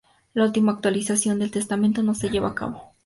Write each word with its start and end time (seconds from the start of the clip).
La 0.33 0.45
última 0.45 0.71
actualización 0.71 1.37
del 1.37 1.51
Testamento 1.51 2.01
no 2.01 2.15
se 2.15 2.29
lleva 2.29 2.47
a 2.47 2.55
cabo. 2.55 2.95